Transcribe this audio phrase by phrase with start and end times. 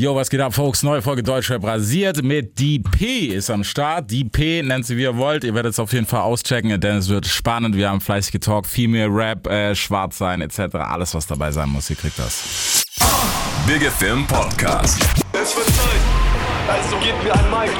[0.00, 0.82] Jo, was geht ab, Folks?
[0.82, 4.10] Neue Folge Deutschrap rasiert mit DP ist am Start.
[4.10, 5.44] DP nennt sie wie ihr wollt.
[5.44, 7.76] Ihr werdet es auf jeden Fall auschecken, denn es wird spannend.
[7.76, 8.66] Wir haben fleißig getalkt.
[8.66, 10.74] Female Rap, äh, schwarz sein, etc.
[10.76, 11.90] Alles, was dabei sein muss.
[11.90, 12.82] Ihr kriegt das.
[13.66, 15.02] Big FM Podcast.
[15.34, 16.00] Es wird Zeit,
[16.66, 17.70] also gebt mir ein Mic.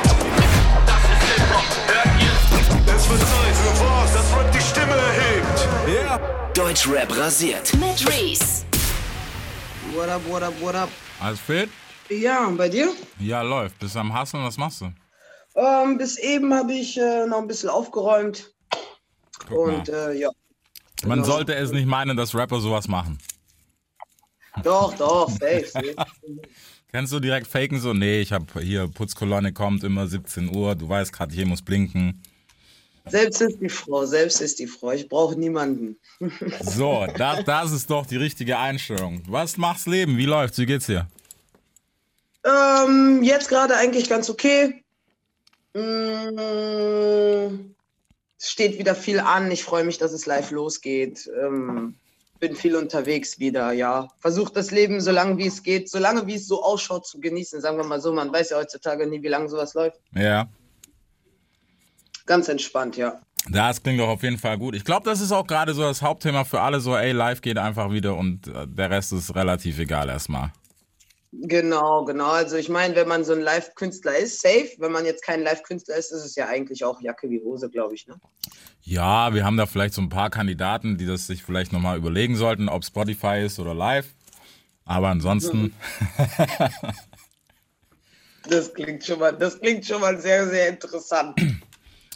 [0.84, 2.95] Das ist Hip-Hop, hört ihr?
[2.96, 5.68] Es wird Zeit für was, das Rap die Stimme erhebt.
[5.89, 6.21] Yeah.
[6.52, 7.73] Deutschrap rasiert.
[7.79, 8.66] mit Reese.
[9.95, 10.91] What up, what up, what up?
[11.18, 11.71] Alles fit?
[12.11, 12.92] Ja, und bei dir?
[13.20, 13.79] Ja, läuft.
[13.79, 14.42] Bist du am Hasseln?
[14.42, 14.92] Was machst du?
[15.55, 18.52] Ähm, bis eben habe ich äh, noch ein bisschen aufgeräumt.
[19.48, 20.30] Guck und äh, ja.
[21.05, 21.33] Man genau.
[21.33, 23.19] sollte es nicht meinen, dass Rapper sowas machen.
[24.64, 25.95] Doch, doch, safe.
[26.91, 27.95] Kennst du direkt faken so?
[27.95, 30.74] Nee, ich hab hier Putzkolonne kommt immer 17 Uhr.
[30.74, 32.20] Du weißt gerade, hier muss blinken.
[33.06, 34.91] selbst ist die Frau, selbst ist die Frau.
[34.91, 35.97] Ich brauche niemanden.
[36.61, 39.22] So, das, das ist doch die richtige Einstellung.
[39.28, 40.16] Was machst Leben?
[40.16, 40.58] Wie läuft's?
[40.58, 41.06] Wie geht's dir?
[42.44, 44.82] Ähm, jetzt gerade eigentlich ganz okay.
[45.74, 46.38] Mm,
[48.38, 49.50] es steht wieder viel an.
[49.50, 51.30] Ich freue mich, dass es live losgeht.
[51.41, 51.94] Ähm,
[52.41, 54.08] bin viel unterwegs wieder, ja.
[54.19, 57.20] Versuche das Leben so lange wie es geht, so lange wie es so ausschaut, zu
[57.20, 57.60] genießen.
[57.60, 60.00] Sagen wir mal so, man weiß ja heutzutage nie, wie lange sowas läuft.
[60.14, 60.48] Ja.
[62.25, 63.20] Ganz entspannt, ja.
[63.48, 64.75] Das klingt doch auf jeden Fall gut.
[64.75, 66.80] Ich glaube, das ist auch gerade so das Hauptthema für alle.
[66.80, 70.52] So, ey, live geht einfach wieder und äh, der Rest ist relativ egal erstmal.
[71.33, 72.31] Genau, genau.
[72.31, 74.70] Also ich meine, wenn man so ein Live-Künstler ist, safe.
[74.78, 77.95] Wenn man jetzt kein Live-Künstler ist, ist es ja eigentlich auch Jacke wie Hose, glaube
[77.95, 78.06] ich.
[78.09, 78.17] Ne?
[78.83, 82.34] Ja, wir haben da vielleicht so ein paar Kandidaten, die das sich vielleicht nochmal überlegen
[82.34, 84.06] sollten, ob Spotify ist oder live.
[84.84, 85.72] Aber ansonsten,
[88.48, 91.39] Das klingt schon mal, das klingt schon mal sehr, sehr interessant.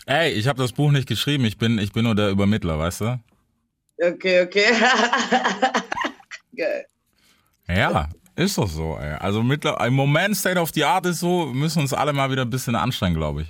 [0.07, 1.45] ey, ich habe das Buch nicht geschrieben.
[1.45, 3.21] Ich bin, ich bin nur der Übermittler, weißt du?
[3.99, 4.67] Okay, okay.
[6.57, 6.87] Geil.
[7.69, 9.15] Ja, ist doch so, ey.
[9.15, 12.43] Also mittler im Moment State of the Art ist so, müssen uns alle mal wieder
[12.43, 13.49] ein bisschen anstrengen, glaube ich.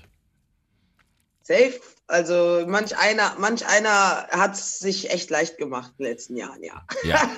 [1.42, 1.80] Safe.
[2.06, 6.62] Also manch einer, manch einer hat es sich echt leicht gemacht in den letzten Jahren,
[6.62, 6.84] ja.
[7.02, 7.30] Ja.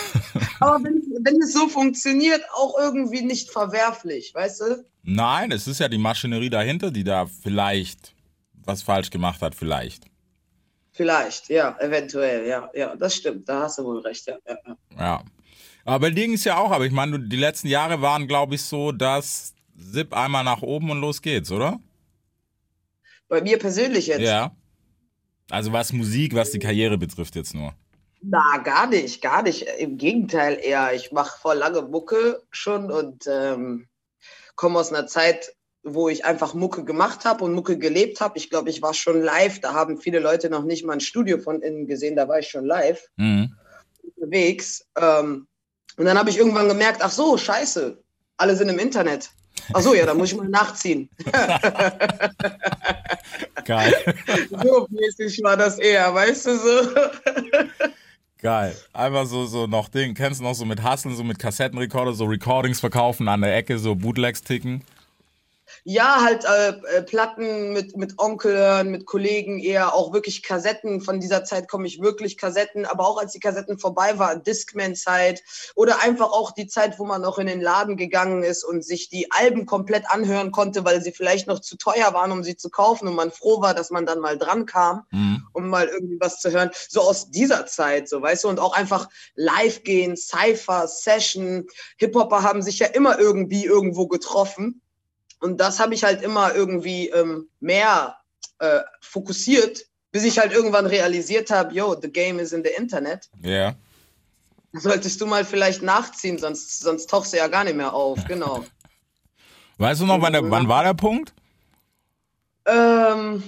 [0.60, 4.84] Aber wenn, wenn es so funktioniert, auch irgendwie nicht verwerflich, weißt du?
[5.02, 8.14] Nein, es ist ja die Maschinerie dahinter, die da vielleicht
[8.64, 10.04] was falsch gemacht hat, vielleicht.
[10.92, 14.36] Vielleicht, ja, eventuell, ja, ja, das stimmt, da hast du wohl recht, ja.
[14.46, 15.24] ja, ja.
[15.84, 18.92] Aber ging es ja auch, aber ich meine, die letzten Jahre waren, glaube ich, so,
[18.92, 19.54] dass
[19.92, 21.80] Zip einmal nach oben und los geht's, oder?
[23.28, 24.20] Bei mir persönlich jetzt.
[24.20, 24.54] Ja.
[25.50, 27.74] Also was Musik, was die Karriere betrifft jetzt nur.
[28.22, 29.62] Na, gar nicht, gar nicht.
[29.78, 30.94] Im Gegenteil eher.
[30.94, 33.88] Ich mache vor lange Mucke schon und ähm,
[34.54, 38.38] komme aus einer Zeit, wo ich einfach Mucke gemacht habe und Mucke gelebt habe.
[38.38, 39.60] Ich glaube, ich war schon live.
[39.60, 42.14] Da haben viele Leute noch nicht mal ein Studio von innen gesehen.
[42.14, 43.56] Da war ich schon live Mhm.
[44.14, 44.86] unterwegs.
[44.96, 45.48] Ähm,
[45.96, 47.96] und dann habe ich irgendwann gemerkt, ach so, scheiße,
[48.36, 49.30] alle sind im Internet.
[49.74, 51.08] Ach so, ja, da muss ich mal nachziehen.
[53.64, 53.94] Geil.
[54.50, 56.88] So mäßig war das eher, weißt du so.
[58.38, 58.74] Geil.
[58.92, 62.24] Einfach so, so noch Ding, kennst du noch so mit Hasseln, so mit Kassettenrekorder, so
[62.24, 64.82] Recordings verkaufen an der Ecke, so Bootlegs ticken.
[65.84, 71.00] Ja, halt äh, äh, Platten mit, mit Onkel hören, mit Kollegen eher, auch wirklich Kassetten.
[71.00, 75.42] Von dieser Zeit komme ich wirklich Kassetten, aber auch als die Kassetten vorbei war, Discman-Zeit
[75.74, 79.08] oder einfach auch die Zeit, wo man noch in den Laden gegangen ist und sich
[79.08, 82.70] die Alben komplett anhören konnte, weil sie vielleicht noch zu teuer waren, um sie zu
[82.70, 85.46] kaufen und man froh war, dass man dann mal dran kam, Mhm.
[85.52, 86.70] um mal irgendwie was zu hören.
[86.88, 91.66] So aus dieser Zeit, so weißt du, und auch einfach live gehen, Cypher, Session.
[91.96, 94.81] Hip-Hopper haben sich ja immer irgendwie irgendwo getroffen.
[95.42, 98.16] Und das habe ich halt immer irgendwie ähm, mehr
[98.58, 103.28] äh, fokussiert, bis ich halt irgendwann realisiert habe, yo, the game is in the Internet.
[103.42, 103.74] Ja.
[104.72, 108.18] Solltest du mal vielleicht nachziehen, sonst, sonst tauchst du ja gar nicht mehr auf.
[108.28, 108.64] Genau.
[109.78, 111.34] Weißt du noch, wann, der, wann war der Punkt?
[112.66, 113.42] ähm,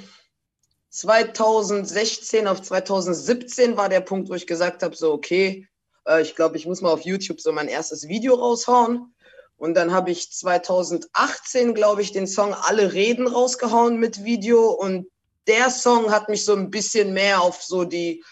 [0.90, 5.68] 2016 auf 2017 war der Punkt, wo ich gesagt habe, so, okay,
[6.06, 9.13] äh, ich glaube, ich muss mal auf YouTube so mein erstes Video raushauen.
[9.56, 14.70] Und dann habe ich 2018, glaube ich, den Song Alle Reden rausgehauen mit Video.
[14.70, 15.06] Und
[15.46, 18.22] der Song hat mich so ein bisschen mehr auf so die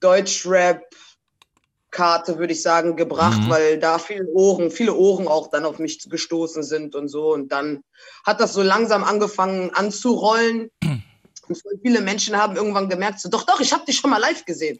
[0.00, 3.50] Deutschrap-Karte, würde ich sagen, gebracht, Mhm.
[3.50, 7.32] weil da viele Ohren, viele Ohren auch dann auf mich gestoßen sind und so.
[7.32, 7.82] Und dann
[8.24, 10.70] hat das so langsam angefangen anzurollen.
[11.48, 14.44] Und viele Menschen haben irgendwann gemerkt, so, doch, doch, ich habe dich schon mal live
[14.44, 14.78] gesehen.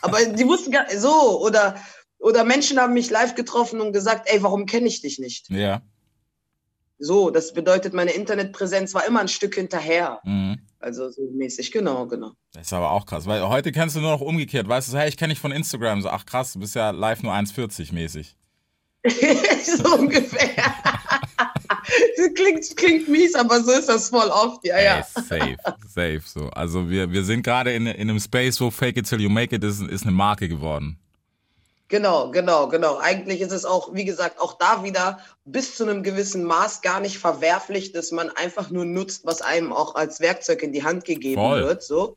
[0.00, 1.40] Aber die wussten gar so.
[1.42, 1.76] Oder,
[2.24, 5.50] oder Menschen haben mich live getroffen und gesagt, ey, warum kenne ich dich nicht?
[5.50, 5.82] Ja.
[6.98, 10.20] So, das bedeutet, meine Internetpräsenz war immer ein Stück hinterher.
[10.24, 10.58] Mhm.
[10.78, 12.32] Also so mäßig, genau, genau.
[12.54, 14.66] Das ist aber auch krass, weil heute kennst du nur noch umgekehrt.
[14.66, 16.00] Weißt du, hey, ich kenne dich von Instagram.
[16.00, 18.34] So, ach krass, du bist ja live nur 1,40 mäßig.
[19.76, 20.48] so ungefähr.
[22.34, 24.96] klingt, klingt mies, aber so ist das voll oft, ja, ja.
[24.96, 25.56] Ey, safe,
[25.86, 26.48] safe, so.
[26.50, 29.56] Also wir, wir sind gerade in, in einem Space, wo Fake It Till You Make
[29.56, 30.98] It ist, ist eine Marke geworden.
[31.94, 32.98] Genau, genau, genau.
[32.98, 36.98] Eigentlich ist es auch, wie gesagt, auch da wieder bis zu einem gewissen Maß gar
[36.98, 41.04] nicht verwerflich, dass man einfach nur nutzt, was einem auch als Werkzeug in die Hand
[41.04, 41.62] gegeben Voll.
[41.62, 41.84] wird.
[41.84, 42.16] So.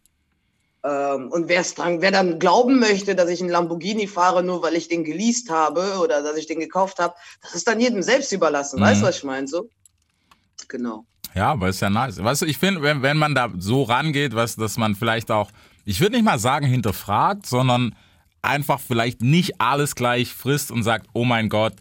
[0.83, 4.73] Ähm, und wer dann, wer dann glauben möchte, dass ich einen Lamborghini fahre, nur weil
[4.73, 7.13] ich den geleast habe oder dass ich den gekauft habe,
[7.43, 8.79] das ist dann jedem selbst überlassen.
[8.79, 8.83] Mhm.
[8.83, 9.47] Weißt du, was ich meine?
[9.47, 9.69] So?
[10.69, 11.05] Genau.
[11.35, 12.17] Ja, aber ist ja nice.
[12.17, 15.51] Weißt du, ich finde, wenn, wenn man da so rangeht, weißt, dass man vielleicht auch,
[15.85, 17.93] ich würde nicht mal sagen hinterfragt, sondern
[18.47, 21.73] einfach vielleicht nicht alles gleich frisst und sagt, oh mein Gott,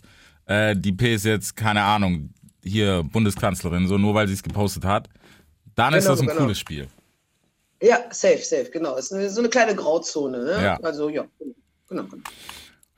[0.47, 2.31] äh, die P ist jetzt, keine Ahnung,
[2.63, 5.09] hier Bundeskanzlerin, so nur weil sie es gepostet hat,
[5.75, 6.41] dann genau, ist das ein genau.
[6.41, 6.89] cooles Spiel.
[7.83, 8.97] Ja, safe, safe, genau.
[8.97, 10.45] Es ist so eine kleine Grauzone.
[10.45, 10.63] Ne?
[10.63, 10.77] Ja.
[10.83, 11.25] Also ja,
[11.89, 12.23] genau, genau.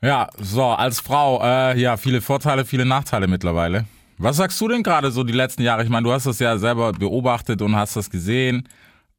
[0.01, 3.85] Ja, so, als Frau, äh, ja, viele Vorteile, viele Nachteile mittlerweile.
[4.17, 5.83] Was sagst du denn gerade so die letzten Jahre?
[5.83, 8.67] Ich meine, du hast das ja selber beobachtet und hast das gesehen.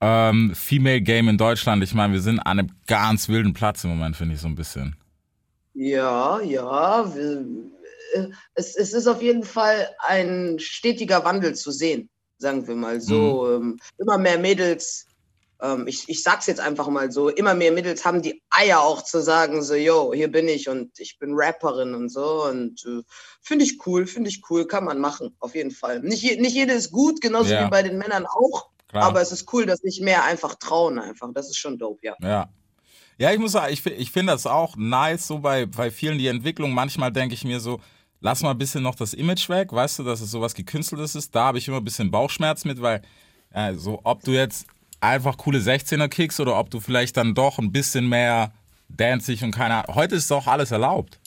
[0.01, 3.91] Ähm, Female Game in Deutschland, ich meine, wir sind an einem ganz wilden Platz im
[3.91, 4.97] Moment, finde ich so ein bisschen.
[5.75, 7.05] Ja, ja.
[7.05, 12.09] Äh, es, es ist auf jeden Fall ein stetiger Wandel zu sehen,
[12.39, 13.59] sagen wir mal so.
[13.61, 13.63] Mhm.
[13.63, 15.07] Ähm, immer mehr Mädels
[15.63, 19.03] ähm, ich, ich sag's jetzt einfach mal so, immer mehr Mädels haben die Eier auch
[19.03, 22.45] zu sagen, so, yo, hier bin ich und ich bin Rapperin und so.
[22.45, 23.03] Und äh,
[23.43, 26.01] finde ich cool, finde ich cool, kann man machen, auf jeden Fall.
[26.01, 27.67] Nicht, nicht jede ist gut, genauso ja.
[27.67, 28.71] wie bei den Männern auch.
[28.91, 29.05] Klar.
[29.05, 31.29] Aber es ist cool, dass sich mehr einfach trauen, einfach.
[31.33, 32.17] Das ist schon dope, ja.
[32.21, 32.49] Ja.
[33.19, 36.27] Ja, ich muss sagen, ich, ich finde das auch nice, so bei, bei vielen die
[36.27, 36.73] Entwicklung.
[36.73, 37.79] Manchmal denke ich mir so,
[38.21, 41.35] lass mal ein bisschen noch das Image weg, weißt du, dass es sowas gekünsteltes ist.
[41.35, 43.03] Da habe ich immer ein bisschen Bauchschmerz mit, weil
[43.53, 44.67] äh, so, ob du jetzt
[45.01, 48.53] einfach coole 16er Kicks oder ob du vielleicht dann doch ein bisschen mehr
[48.89, 49.95] danzig und keine Ahnung.
[49.95, 51.21] Heute ist doch alles erlaubt.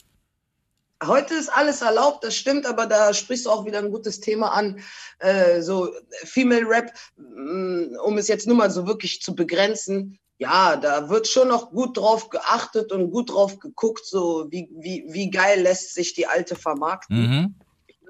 [1.02, 4.48] Heute ist alles erlaubt, das stimmt, aber da sprichst du auch wieder ein gutes Thema
[4.52, 4.80] an.
[5.18, 5.90] Äh, so
[6.24, 11.28] Female Rap, mm, um es jetzt nur mal so wirklich zu begrenzen, ja, da wird
[11.28, 15.94] schon noch gut drauf geachtet und gut drauf geguckt, so wie, wie, wie geil lässt
[15.94, 17.16] sich die alte vermarkten.
[17.16, 17.54] Mhm.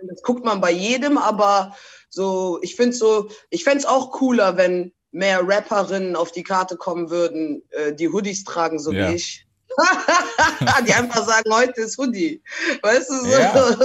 [0.09, 1.77] Das guckt man bei jedem, aber
[2.11, 6.77] so, ich finde so, ich fände es auch cooler, wenn mehr Rapperinnen auf die Karte
[6.77, 9.11] kommen würden, äh, die Hoodies tragen, so ja.
[9.11, 9.44] wie ich.
[10.87, 12.43] die einfach sagen, heute ist Hoodie.
[12.83, 13.27] Weißt du, so.
[13.29, 13.77] Ja.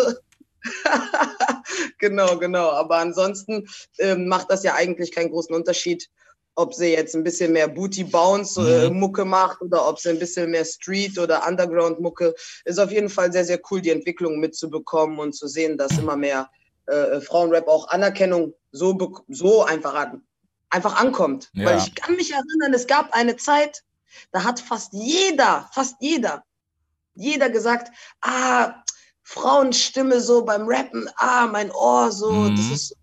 [1.97, 2.69] genau, genau.
[2.71, 3.67] Aber ansonsten
[3.99, 6.09] ähm, macht das ja eigentlich keinen großen Unterschied,
[6.55, 8.99] ob sie jetzt ein bisschen mehr Booty Bounce äh, mhm.
[8.99, 12.35] Mucke macht oder ob sie ein bisschen mehr Street oder Underground Mucke.
[12.65, 16.17] Ist auf jeden Fall sehr, sehr cool, die Entwicklung mitzubekommen und zu sehen, dass immer
[16.17, 16.49] mehr
[16.87, 20.07] äh, Frauenrap auch Anerkennung so, so einfach
[20.69, 21.49] einfach ankommt.
[21.53, 21.65] Ja.
[21.65, 23.83] Weil ich kann mich erinnern, es gab eine Zeit,
[24.31, 26.43] da hat fast jeder, fast jeder,
[27.15, 27.91] jeder gesagt,
[28.21, 28.83] ah,
[29.23, 32.55] Frauenstimme so beim Rappen, ah, mein Ohr so, mhm.
[32.55, 32.95] das ist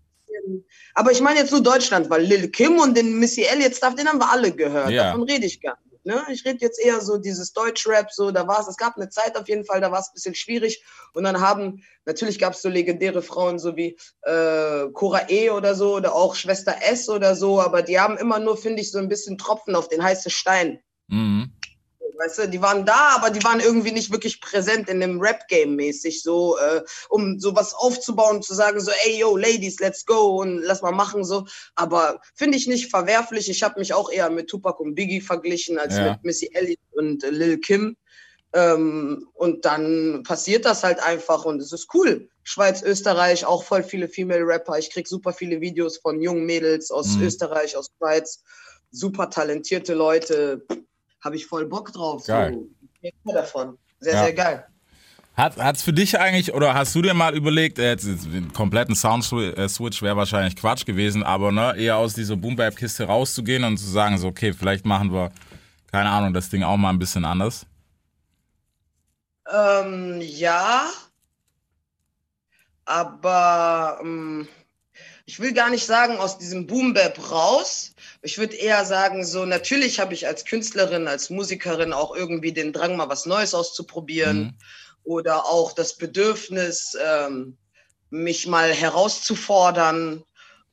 [0.93, 4.07] aber ich meine jetzt nur Deutschland, weil Lil Kim und den Missy Elliott Stuff, den
[4.07, 4.89] haben wir alle gehört.
[4.89, 5.05] Ja.
[5.05, 6.05] Davon rede ich gar nicht.
[6.05, 6.25] Ne?
[6.31, 9.37] Ich rede jetzt eher so dieses Deutschrap, so, da war es, es gab eine Zeit
[9.37, 10.83] auf jeden Fall, da war es ein bisschen schwierig.
[11.13, 15.75] Und dann haben, natürlich gab es so legendäre Frauen, so wie äh, Cora E oder
[15.75, 18.99] so, oder auch Schwester S oder so, aber die haben immer nur, finde ich, so
[18.99, 20.79] ein bisschen Tropfen auf den heißen Stein.
[21.07, 21.51] Mhm.
[22.17, 25.75] Weißt du, die waren da, aber die waren irgendwie nicht wirklich präsent in dem Rap-Game
[25.75, 30.61] mäßig, so, äh, um sowas aufzubauen, zu sagen, so, ey, yo, Ladies, let's go und
[30.63, 31.45] lass mal machen, so.
[31.75, 33.49] Aber finde ich nicht verwerflich.
[33.49, 36.11] Ich habe mich auch eher mit Tupac und Biggie verglichen als ja.
[36.11, 37.95] mit Missy Elliott und äh, Lil Kim.
[38.53, 42.29] Ähm, und dann passiert das halt einfach und es ist cool.
[42.43, 44.79] Schweiz, Österreich, auch voll viele Female Rapper.
[44.79, 47.23] Ich krieg super viele Videos von jungen Mädels aus mhm.
[47.23, 48.41] Österreich, aus Schweiz.
[48.89, 50.65] Super talentierte Leute
[51.21, 52.25] habe ich voll Bock drauf.
[52.25, 52.57] Geil.
[53.23, 53.77] So, davon.
[53.99, 54.23] Sehr, ja.
[54.23, 54.67] sehr geil.
[55.37, 60.01] Hat es für dich eigentlich, oder hast du dir mal überlegt, äh, den kompletten Sound-Switch
[60.01, 64.29] wäre wahrscheinlich Quatsch gewesen, aber ne, eher aus dieser Boom-Bap-Kiste rauszugehen und zu sagen, so,
[64.29, 65.31] okay, vielleicht machen wir,
[65.91, 67.67] keine Ahnung, das Ding auch mal ein bisschen anders?
[69.47, 70.89] Ähm, ja,
[72.85, 74.47] aber ähm,
[75.27, 79.99] ich will gar nicht sagen aus diesem Boom-Bap raus, ich würde eher sagen, so natürlich
[79.99, 84.53] habe ich als Künstlerin, als Musikerin auch irgendwie den Drang, mal was Neues auszuprobieren mhm.
[85.03, 87.57] oder auch das Bedürfnis, ähm,
[88.09, 90.23] mich mal herauszufordern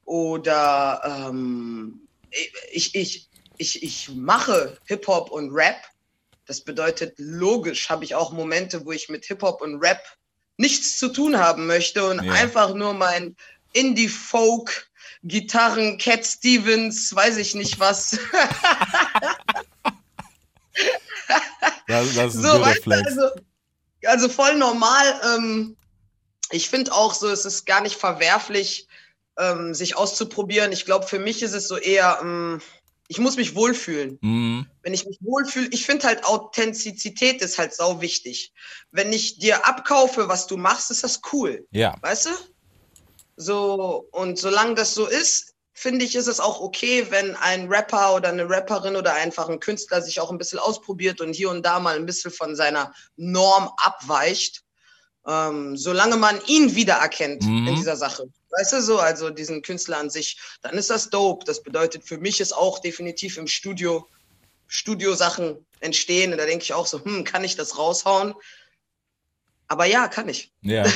[0.05, 2.07] oder ähm,
[2.71, 5.83] ich, ich, ich, ich mache Hip-Hop und Rap.
[6.47, 10.01] Das bedeutet, logisch habe ich auch Momente, wo ich mit Hip-Hop und Rap
[10.57, 12.33] nichts zu tun haben möchte und ja.
[12.35, 13.37] einfach nur mein
[13.75, 14.89] Indie-Folk
[15.25, 18.11] Gitarren, Cat Stevens, weiß ich nicht was.
[21.87, 23.31] das, das ist so, weißt du, also,
[24.05, 25.21] also voll normal.
[25.35, 25.77] Ähm,
[26.51, 28.87] ich finde auch so, es ist gar nicht verwerflich,
[29.39, 30.73] ähm, sich auszuprobieren.
[30.73, 32.61] Ich glaube, für mich ist es so eher, ähm,
[33.09, 34.19] ich muss mich wohlfühlen.
[34.21, 34.67] Mhm.
[34.83, 38.53] Wenn ich mich wohlfühle, ich finde halt Authentizität ist halt sau wichtig.
[38.91, 41.67] Wenn ich dir abkaufe, was du machst, ist das cool.
[41.71, 41.97] Ja.
[42.03, 42.31] Weißt du?
[43.37, 48.15] So, und solange das so ist, finde ich, ist es auch okay, wenn ein Rapper
[48.15, 51.65] oder eine Rapperin oder einfach ein Künstler sich auch ein bisschen ausprobiert und hier und
[51.67, 54.63] da mal ein bisschen von seiner Norm abweicht.
[55.27, 57.67] Ähm, solange man ihn wiedererkennt Mhm.
[57.67, 58.29] in dieser Sache.
[58.51, 61.45] Weißt du so, also diesen Künstler an sich, dann ist das dope.
[61.45, 64.07] Das bedeutet, für mich ist auch definitiv im Studio,
[64.69, 66.33] Studio-Sachen entstehen.
[66.33, 68.35] Und da denke ich auch so, hm, kann ich das raushauen?
[69.69, 70.53] Aber ja, kann ich.
[70.63, 70.85] Ja.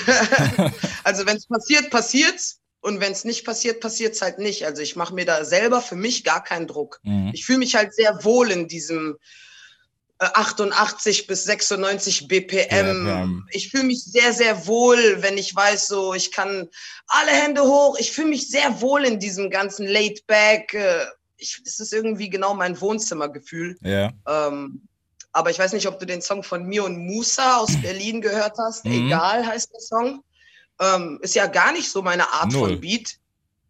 [1.04, 2.60] Also wenn es passiert, passiert's.
[2.80, 4.66] Und wenn es nicht passiert, passiert's halt nicht.
[4.66, 7.00] Also ich mache mir da selber für mich gar keinen Druck.
[7.02, 7.30] Mhm.
[7.32, 9.16] Ich fühle mich halt sehr wohl in diesem
[10.20, 13.04] äh, 88 bis 96 BPM.
[13.04, 13.46] BPM.
[13.50, 16.68] Ich fühle mich sehr, sehr wohl, wenn ich weiß, so ich kann
[17.06, 17.96] alle Hände hoch.
[17.98, 20.74] Ich fühle mich sehr wohl in diesem ganzen Laid Back.
[20.74, 21.06] Äh,
[21.36, 23.76] ich, das ist irgendwie genau mein Wohnzimmergefühl.
[23.80, 24.12] Ja.
[24.26, 24.87] Ähm,
[25.38, 28.56] aber ich weiß nicht, ob du den Song von mir und Musa aus Berlin gehört
[28.58, 28.84] hast.
[28.84, 29.06] Mhm.
[29.06, 30.22] Egal heißt der Song.
[30.80, 32.70] Ähm, ist ja gar nicht so meine Art Null.
[32.70, 33.16] von Beat.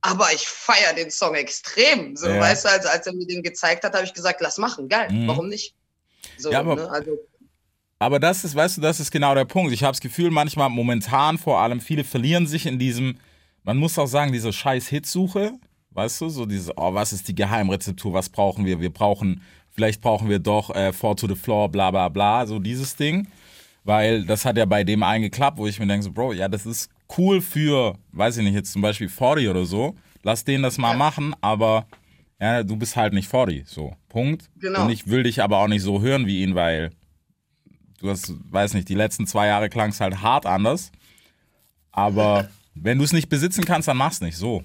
[0.01, 2.17] Aber ich feiere den Song extrem.
[2.17, 2.41] So, Ja.
[2.41, 4.89] weißt du, also, als er mir den gezeigt hat, habe ich gesagt, lass machen.
[4.89, 5.27] Geil, Mhm.
[5.29, 5.75] warum nicht?
[6.37, 6.91] So, Ja, aber- ne?
[6.91, 7.19] also,
[8.01, 9.73] Aber das ist, weißt du, das ist genau der Punkt.
[9.73, 13.19] Ich habe das Gefühl, manchmal momentan vor allem, viele verlieren sich in diesem,
[13.65, 15.55] man muss auch sagen, diese scheiß Hitsuche,
[15.91, 18.79] weißt du, so diese, oh, was ist die Geheimrezeptur, was brauchen wir?
[18.81, 19.43] Wir brauchen,
[19.79, 23.29] vielleicht brauchen wir doch äh, Four to the Floor, bla bla bla, so dieses Ding.
[23.85, 26.49] Weil das hat ja bei dem einen geklappt, wo ich mir denke, so, Bro, ja,
[26.49, 29.95] das ist cool für, weiß ich nicht, jetzt zum Beispiel 40 oder so.
[30.25, 30.97] Lass den das mal Ja.
[30.97, 31.87] machen, aber
[32.41, 33.95] ja, du bist halt nicht 40, so.
[34.09, 34.51] Punkt.
[34.57, 34.83] Genau.
[34.83, 36.91] Und ich will dich aber auch nicht so hören wie ihn, weil
[38.01, 40.91] du hast, weiß nicht, die letzten zwei Jahre klang es halt hart anders.
[41.93, 44.37] Aber wenn du es nicht besitzen kannst, dann mach's nicht.
[44.37, 44.65] So.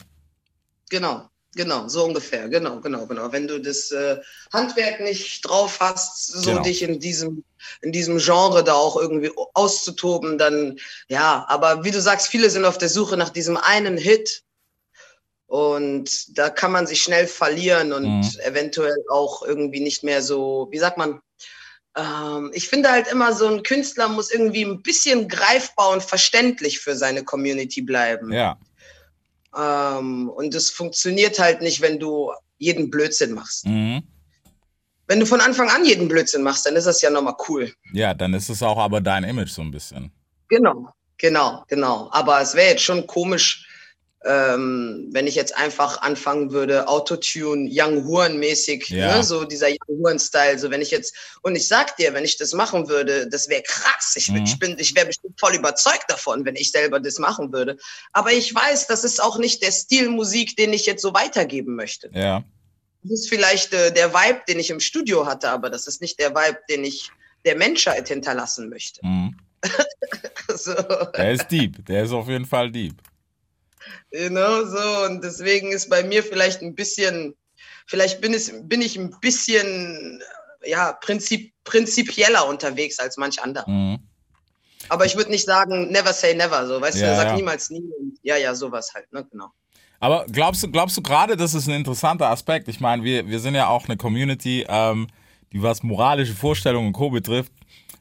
[0.90, 2.50] genau, genau, so ungefähr.
[2.50, 3.32] Genau, genau, genau.
[3.32, 4.20] Wenn du das äh,
[4.52, 6.62] Handwerk nicht drauf hast, so Genau.
[6.64, 7.44] dich in diesem,
[7.82, 12.66] in diesem Genre da auch irgendwie auszutoben, dann ja, aber wie du sagst, viele sind
[12.66, 14.44] auf der Suche nach diesem einen Hit.
[15.48, 18.40] Und da kann man sich schnell verlieren und Mhm.
[18.44, 21.22] eventuell auch irgendwie nicht mehr so, wie sagt man,
[21.96, 26.80] ähm, ich finde halt immer, so ein Künstler muss irgendwie ein bisschen greifbar und verständlich
[26.80, 28.32] für seine Community bleiben.
[28.34, 28.58] Ja.
[29.56, 33.66] Ähm, und es funktioniert halt nicht, wenn du jeden Blödsinn machst.
[33.66, 34.04] Mhm.
[35.08, 37.72] Wenn du von Anfang an jeden Blödsinn machst, dann ist das ja nochmal cool.
[37.92, 40.12] Ja, dann ist es auch aber dein Image so ein bisschen.
[40.48, 42.10] Genau, genau, genau.
[42.12, 43.68] Aber es wäre jetzt schon komisch,
[44.26, 49.18] ähm, wenn ich jetzt einfach anfangen würde, Autotune, Young Huren-mäßig, Ja.
[49.18, 49.24] ne?
[49.24, 50.58] so dieser Young Huren-Style.
[50.60, 53.64] So wenn ich jetzt, und ich sag dir, wenn ich das machen würde, das wäre
[53.64, 54.14] krass.
[54.16, 54.44] Ich, Mhm.
[54.46, 57.78] ich bin, ich wäre bestimmt voll überzeugt davon, wenn ich selber das machen würde.
[58.14, 61.76] Aber ich weiß, das ist auch nicht der Stil Musik, den ich jetzt so weitergeben
[61.76, 62.10] möchte.
[62.14, 62.44] Ja.
[63.04, 66.20] Das ist vielleicht äh, der Vibe, den ich im Studio hatte, aber das ist nicht
[66.20, 67.12] der Vibe, den ich
[67.46, 69.06] der Menschheit hinterlassen möchte.
[69.06, 69.36] Mhm.
[70.56, 71.86] so, Der ist deep.
[71.86, 72.96] Der ist auf jeden Fall deep.
[74.12, 75.06] You know, so.
[75.06, 77.36] Und deswegen ist bei mir vielleicht ein bisschen,
[77.88, 80.22] vielleicht bin, es, bin ich ein bisschen
[80.66, 83.70] ja, prinzip, prinzipieller unterwegs als manch anderer.
[83.70, 84.00] Mhm.
[84.90, 87.36] Aber ich würde nicht sagen, never say never, so, weißt Ja, du, sag ja.
[87.36, 87.84] niemals nie.
[88.00, 89.52] Und ja, ja, sowas halt, ne, genau.
[90.00, 92.68] Aber glaubst du, glaubst du gerade, das ist ein interessanter Aspekt?
[92.68, 95.08] Ich meine, wir, wir sind ja auch eine Community, ähm,
[95.54, 97.10] die was moralische Vorstellungen und Co.
[97.10, 97.54] betrifft.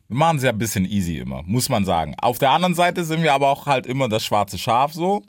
[0.08, 2.16] Wir machen es ja ein bisschen easy immer, muss man sagen.
[2.20, 5.22] Auf der anderen Seite sind wir aber auch halt immer das schwarze Schaf so,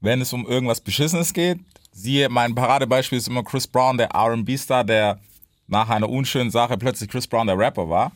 [0.00, 1.58] wenn es um irgendwas Beschissenes geht.
[1.92, 5.18] Siehe, mein Paradebeispiel ist immer Chris Brown, der R&B-Star, der
[5.66, 8.12] nach einer unschönen Sache plötzlich Chris Brown der Rapper war.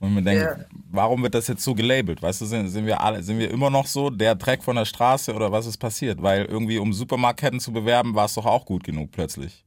[0.00, 0.64] Und ich mir denke, Ja.
[0.90, 2.22] warum wird das jetzt so gelabelt?
[2.22, 4.86] Weißt du, sind, sind wir alle, sind wir immer noch so der Dreck von der
[4.86, 6.22] Straße oder was ist passiert?
[6.22, 9.64] Weil irgendwie, um Supermarktketten zu bewerben, war es doch auch gut genug plötzlich.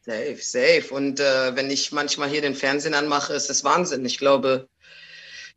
[0.00, 0.86] Safe, safe.
[0.90, 4.06] Und äh, wenn ich manchmal hier den Fernsehen anmache, ist es Wahnsinn.
[4.06, 4.66] Ich glaube,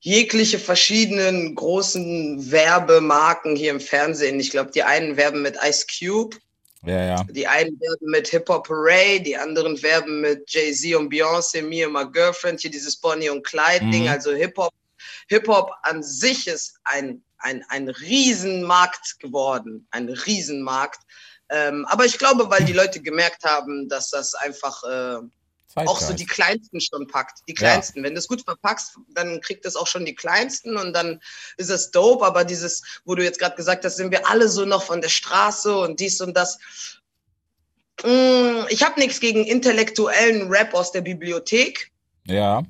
[0.01, 6.37] jegliche verschiedenen großen Werbemarken hier im Fernsehen, ich glaube, die einen werben mit Ice Cube,
[6.83, 7.23] Ja, ja.
[7.23, 11.85] die einen werben mit Hip Hop Hooray, die anderen werben mit Jay-Z und Beyoncé, Me
[11.85, 14.03] and My Girlfriend, hier dieses Bonnie und Clyde-Ding.
[14.03, 14.09] Mhm.
[14.09, 14.73] Also Hip-Hop
[15.29, 20.99] Hip-Hop an sich ist ein, ein, ein Riesenmarkt geworden, ein Riesenmarkt.
[21.49, 25.17] Ähm, aber ich glaube, weil die Leute gemerkt haben, dass das einfach äh,
[25.75, 26.19] auch so Zeitgeist.
[26.19, 27.39] die Kleinsten schon packt.
[27.47, 28.03] Die Kleinsten.
[28.03, 31.21] Wenn du es gut verpackst, dann kriegt es auch schon die Kleinsten und dann
[31.57, 32.25] ist es dope.
[32.25, 35.09] Aber dieses, wo du jetzt gerade gesagt hast, sind wir alle so noch von der
[35.09, 36.57] Straße und dies und das.
[38.03, 41.91] Mm, Ich habe nichts gegen intellektuellen Rap aus der Bibliothek,
[42.25, 42.63] Ja,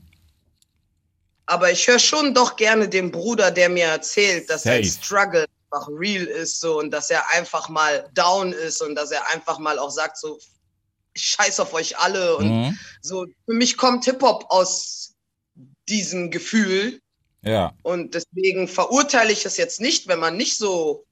[1.45, 5.03] aber ich höre schon doch gerne den Bruder, der mir erzählt, dass sein Safe.
[5.05, 9.27] Struggle einfach real ist so und dass er einfach mal down ist und dass er
[9.29, 10.39] einfach mal auch sagt so
[11.15, 12.79] scheiß auf euch alle und Mhm.
[13.01, 15.13] so für mich kommt Hip Hop aus
[15.89, 17.01] diesem Gefühl
[17.43, 17.73] Ja.
[17.83, 21.05] und deswegen verurteile ich es jetzt nicht, wenn man nicht so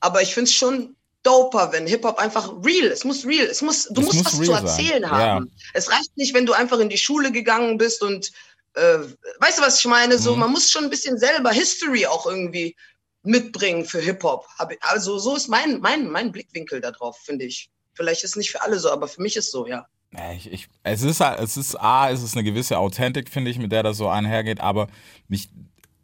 [0.00, 3.62] aber ich finde es schon doper, wenn Hip Hop einfach real, es muss real, es
[3.62, 5.10] muss du Es musst muss was zu real sein, erzählen ja.
[5.10, 5.52] haben.
[5.74, 8.30] Es reicht nicht, wenn du einfach in die Schule gegangen bist und
[8.74, 8.98] äh,
[9.38, 10.18] weißt du, was ich meine?
[10.18, 10.40] So, Mhm.
[10.40, 12.76] man muss schon ein bisschen selber History auch irgendwie
[13.22, 14.46] mitbringen für Hip-Hop.
[14.82, 17.70] Also so ist mein, mein, mein Blickwinkel da drauf, finde ich.
[17.96, 19.86] Vielleicht ist es nicht für alle so, aber für mich ist so, ja.
[20.12, 23.50] Ja, Ich, ich, es ist halt, es ist A, es ist eine gewisse Authentik, finde
[23.50, 24.86] ich, mit der das so einhergeht, aber
[25.28, 25.48] mich,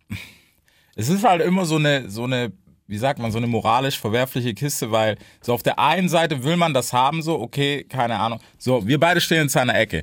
[0.97, 2.53] es ist halt immer so eine, so eine,
[2.87, 6.57] wie sagt man, so eine moralisch verwerfliche Kiste, weil so auf der einen Seite will
[6.57, 8.41] man das haben, so, okay, keine Ahnung.
[8.59, 10.03] So, wir beide stehen in seiner Ecke.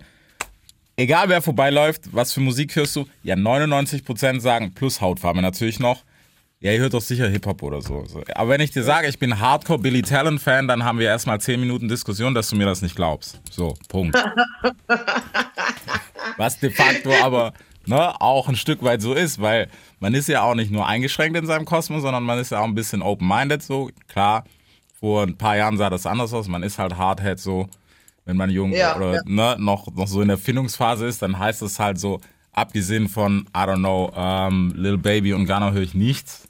[0.96, 3.05] Egal wer vorbeiläuft, was für Musik hörst du?
[3.24, 6.03] Ja, 99% sagen, plus Hautfarbe natürlich noch.
[6.61, 8.03] Ja, ihr hört doch sicher Hip-Hop oder so.
[8.35, 11.57] Aber wenn ich dir sage, ich bin Hardcore Billy Talent-Fan, dann haben wir erstmal 10
[11.57, 13.39] Minuten Diskussion, dass du mir das nicht glaubst.
[13.49, 14.17] So, Punkt.
[16.37, 17.53] Was de facto aber
[17.85, 19.69] ne, auch ein Stück weit so ist, weil
[20.01, 22.65] man ist ja auch nicht nur eingeschränkt in seinem Kosmos, sondern man ist ja auch
[22.65, 23.89] ein bisschen open-minded so.
[24.09, 24.43] Klar,
[24.99, 26.49] vor ein paar Jahren sah das anders aus.
[26.49, 27.69] Man ist halt Hardhead so,
[28.25, 29.21] wenn man jung Ja, oder ja.
[29.25, 32.19] Ne, noch, noch so in der Findungsphase ist, dann heißt es halt so,
[32.51, 36.49] abgesehen von, I don't know, ähm, Lil Baby und Ghana höre ich nichts.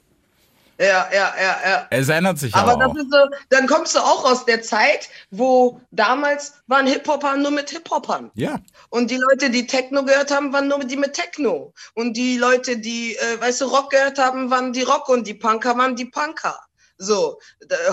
[0.80, 1.86] Ja, ja, ja, ja.
[1.90, 2.96] Es ändert sich Aber aber, das auch.
[2.96, 3.18] ist so,
[3.50, 8.30] dann kommst du auch aus der Zeit, wo damals waren Hip-Hopper nur mit Hip-Hopern.
[8.32, 8.58] Ja,
[8.88, 11.74] Und die Leute, die Techno gehört haben, waren nur die mit Techno.
[11.94, 15.34] Und die Leute, die, äh, weißt du, Rock gehört haben, waren die Rock und die
[15.34, 16.58] Punker waren die Punker.
[16.96, 17.38] So,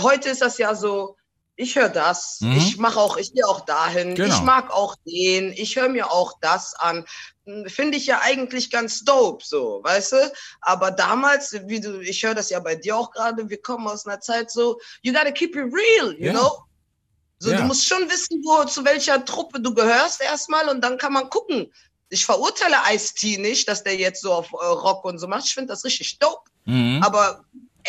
[0.01, 1.17] heute ist das ja so,
[1.59, 2.51] ich höre das, Mhm.
[2.57, 4.33] ich mache auch, ich gehe auch dahin, Genau.
[4.35, 7.03] ich mag auch den, ich höre mir auch das an.
[7.45, 10.31] Hm, Finde ich ja eigentlich ganz dope, so, weißt du?
[10.61, 14.05] Aber damals, wie du, ich höre das ja bei dir auch gerade, wir kommen aus
[14.05, 16.31] einer Zeit so, you gotta keep it real, you Ja.
[16.33, 16.51] know?
[17.39, 17.57] So, Ja.
[17.57, 21.29] du musst schon wissen, wo, zu welcher Truppe du gehörst erstmal und dann kann man
[21.29, 21.71] gucken.
[22.09, 25.45] Ich verurteile Ice-T nicht, dass der jetzt so auf äh, Rock und so macht.
[25.45, 26.49] Ich finde das richtig dope.
[26.65, 27.01] mhm.
[27.03, 27.43] Aber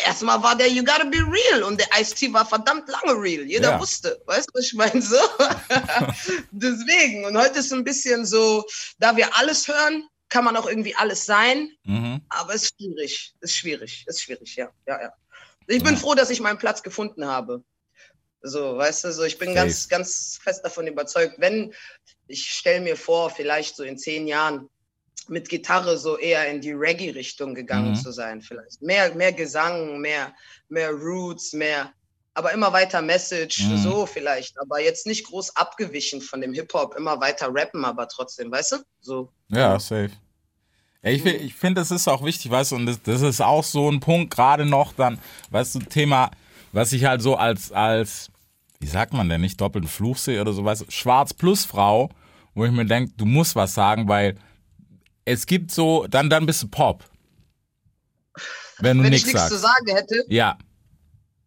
[0.05, 3.43] erstmal war der You Gotta Be Real und der Ice-T war verdammt lange real.
[3.45, 3.79] Jeder Ja.
[3.79, 4.21] wusste.
[4.25, 5.01] Weißt du, was ich meine?
[5.01, 5.17] So.
[6.51, 7.25] Deswegen.
[7.25, 8.65] Und heute ist ein bisschen so,
[8.99, 11.71] da wir alles hören, kann man auch irgendwie alles sein.
[11.83, 12.21] Mhm.
[12.29, 13.33] Aber es ist schwierig.
[13.41, 14.03] Ist schwierig.
[14.07, 14.69] Ist schwierig, ja.
[14.87, 15.13] ja, ja.
[15.67, 15.99] Ich bin Ja.
[15.99, 17.63] froh, dass ich meinen Platz gefunden habe.
[18.41, 19.59] So, weißt du, so ich bin Safe.
[19.59, 21.73] ganz, ganz fest davon überzeugt, wenn
[22.27, 24.69] ich stelle mir vor, vielleicht so in zehn Jahren
[25.29, 27.95] mit Gitarre so eher in die Reggae-Richtung gegangen Mhm.
[27.95, 28.81] zu sein, vielleicht.
[28.81, 30.33] Mehr, mehr Gesang, mehr,
[30.69, 31.91] mehr Roots, mehr,
[32.33, 33.77] aber immer weiter Message, Mhm.
[33.77, 34.59] so vielleicht.
[34.59, 38.77] Aber jetzt nicht groß abgewichen von dem Hip-Hop, immer weiter rappen, aber trotzdem, weißt du?
[39.01, 39.31] So.
[39.49, 40.11] Ja, safe.
[41.01, 43.41] Ja, ich, fi- ich finde, das ist auch wichtig, weißt du, und das, das ist
[43.41, 45.17] auch so ein Punkt, gerade noch dann,
[45.49, 46.29] weißt du, Thema,
[46.73, 48.29] was ich halt so als, als,
[48.79, 52.09] wie sagt man denn, nicht doppelten Fluch sehe oder so, weißt du, Schwarz plus Frau,
[52.53, 54.35] wo ich mir denke, du musst was sagen, weil
[55.25, 57.03] es gibt so, dann, dann bist du Pop.
[58.79, 60.57] Wenn du Wenn ich nichts nichts zu sagen hätte, Ja,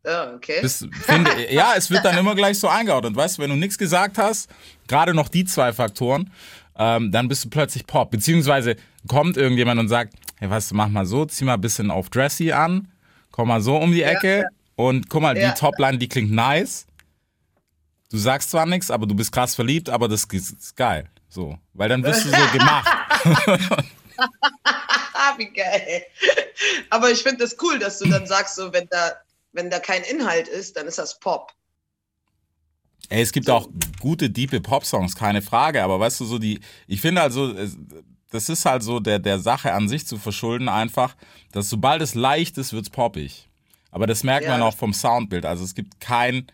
[0.04, 0.58] ja, okay.
[0.60, 3.78] das finde, ja, es wird dann immer gleich so eingeordnet, weißt du, wenn du nichts
[3.78, 4.50] gesagt hast,
[4.88, 6.30] gerade noch die zwei Faktoren,
[6.76, 8.10] ähm, dann bist du plötzlich Pop.
[8.10, 8.76] Beziehungsweise
[9.08, 12.10] kommt irgendjemand und sagt, hey, weißt du, mach mal so, zieh mal ein bisschen auf
[12.10, 12.88] Dressy an,
[13.30, 14.44] komm mal so um die Ecke
[14.76, 15.50] und guck mal, Ja.
[15.52, 16.86] die Topline, die klingt nice.
[18.10, 21.08] Du sagst zwar nichts, aber du bist krass verliebt, aber das ist geil.
[21.28, 22.86] So, weil dann wirst du so gemacht.
[25.38, 26.02] Wie geil.
[26.90, 29.12] Aber ich finde das cool, dass du dann sagst, so, wenn da,
[29.52, 31.52] wenn da kein Inhalt ist, dann ist das Pop.
[33.08, 33.68] Ey, es gibt auch
[34.00, 37.76] gute, diepe Pop-Songs, keine Frage, aber weißt du, so die, ich finde also, es-
[38.30, 41.14] das ist halt so der, der Sache an sich zu verschulden einfach,
[41.52, 43.48] dass sobald es leicht ist, wird's poppig.
[43.90, 45.44] Aber das merkt Ja, man auch vom Soundbild.
[45.44, 46.46] Also es gibt kein,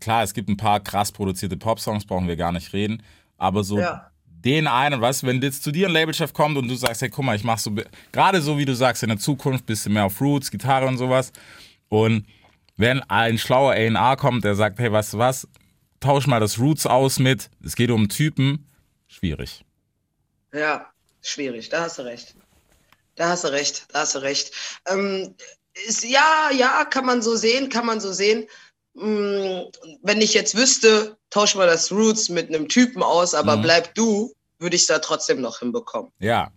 [0.00, 3.04] klar, es gibt ein paar krass produzierte Pop-Songs, brauchen wir gar nicht reden,
[3.38, 4.10] aber so Ja.
[4.44, 7.10] Den einen, weißt du, wenn jetzt zu dir ein Labelchef kommt und du sagst, hey,
[7.10, 7.72] guck mal, ich mach so,
[8.10, 11.32] gerade so wie du sagst, in der Zukunft bisschen mehr auf Roots, Gitarre und sowas.
[11.88, 12.26] Und
[12.76, 15.48] wenn ein schlauer A&R kommt, der sagt, hey, weißt du was,
[16.00, 18.68] tausch mal das Roots aus mit, es geht um Typen,
[19.06, 19.64] schwierig.
[20.52, 22.34] Ja, schwierig, da hast du recht.
[23.14, 24.52] Da hast du recht, da hast du recht.
[24.88, 25.34] Ähm,
[25.86, 28.46] ist, ja, ja, kann man so sehen, kann man so sehen.
[28.94, 29.70] Mm,
[30.02, 33.62] wenn ich jetzt wüsste, tausch mal das Roots mit einem Typen aus, aber Mhm.
[33.62, 36.12] bleib du, würde ich es da trotzdem noch hinbekommen.
[36.18, 36.50] Ja,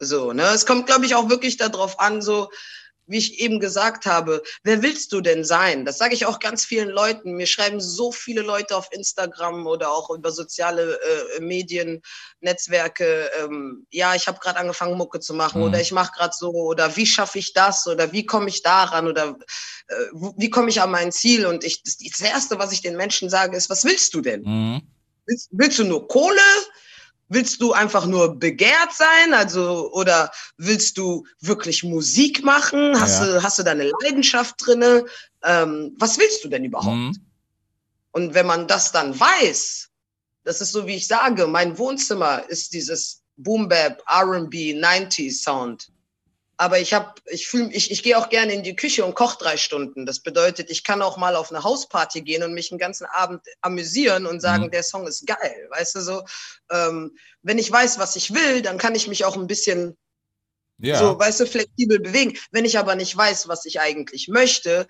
[0.00, 0.42] So, ne?
[0.54, 2.50] Es kommt, glaube ich, auch wirklich darauf an, so,
[3.06, 5.84] wie ich eben gesagt habe, wer willst du denn sein?
[5.84, 7.32] Das sage ich auch ganz vielen Leuten.
[7.32, 10.98] Mir schreiben so viele Leute auf Instagram oder auch über soziale
[11.36, 12.02] äh, Medien,
[12.40, 15.68] Netzwerke, ähm, ja, ich habe gerade angefangen, Mucke zu machen mhm.
[15.68, 19.06] oder ich mache gerade so oder wie schaffe ich das oder wie komme ich daran
[19.06, 19.36] oder
[19.88, 19.94] äh,
[20.36, 21.46] wie komme ich an mein Ziel?
[21.46, 24.42] Und ich, das, das Erste, was ich den Menschen sage, ist, was willst du denn?
[24.42, 24.82] Mhm.
[25.26, 26.40] Willst, willst du nur Kohle?
[27.28, 29.32] Willst du einfach nur begehrt sein?
[29.32, 32.98] Also, oder willst du wirklich Musik machen?
[33.00, 33.26] Hast, ja.
[33.26, 35.04] du, hast du da eine Leidenschaft drinne?
[35.42, 36.96] Ähm, was willst du denn überhaupt?
[36.96, 37.16] Mhm.
[38.12, 39.88] Und wenn man das dann weiß,
[40.44, 45.88] das ist so, wie ich sage, mein Wohnzimmer ist dieses Boom Bap, R&B, 90s Sound
[46.56, 49.38] aber ich habe, ich fühle, ich, ich gehe auch gerne in die Küche und koche
[49.38, 50.06] drei Stunden.
[50.06, 53.42] Das bedeutet, ich kann auch mal auf eine Hausparty gehen und mich einen ganzen Abend
[53.60, 54.70] amüsieren und sagen, mhm.
[54.70, 55.68] der Song ist geil.
[55.70, 56.24] Weißt du so,
[56.70, 59.96] ähm, wenn ich weiß, was ich will, dann kann ich mich auch ein bisschen
[60.78, 60.98] ja.
[60.98, 62.36] so, weißt du, flexibel bewegen.
[62.50, 64.86] Wenn ich aber nicht weiß, was ich eigentlich möchte,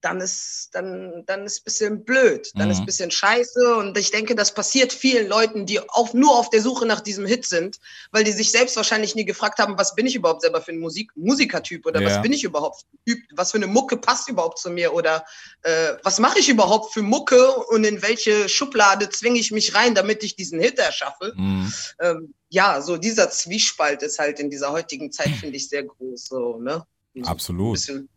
[0.00, 2.72] dann ist, dann, dann ist ein bisschen blöd, dann mhm.
[2.72, 3.76] ist ein bisschen scheiße.
[3.76, 7.26] Und ich denke, das passiert vielen Leuten, die auf, nur auf der Suche nach diesem
[7.26, 7.78] Hit sind,
[8.12, 10.78] weil die sich selbst wahrscheinlich nie gefragt haben, was bin ich überhaupt selber für ein
[10.78, 12.08] Musik Musikertyp oder ja.
[12.08, 14.94] was bin ich überhaupt für ein Typ, was für eine Mucke passt überhaupt zu mir
[14.94, 15.24] oder
[15.62, 19.94] äh, was mache ich überhaupt für Mucke und in welche Schublade zwinge ich mich rein,
[19.94, 21.32] damit ich diesen Hit erschaffe.
[21.34, 21.72] Mhm.
[22.00, 26.24] Ähm, ja, so dieser Zwiespalt ist halt in dieser heutigen Zeit, finde ich, sehr groß.
[26.24, 26.84] So, ne?
[27.14, 28.08] So Absolut bisschen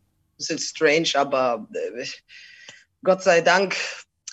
[0.41, 2.05] strange, aber äh,
[3.03, 3.75] Gott sei Dank,